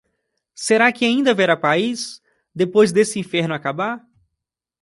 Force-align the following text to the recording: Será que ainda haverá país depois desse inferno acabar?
Será 0.55 0.91
que 0.91 1.05
ainda 1.05 1.29
haverá 1.29 1.55
país 1.55 2.23
depois 2.55 2.91
desse 2.91 3.19
inferno 3.19 3.53
acabar? 3.53 4.03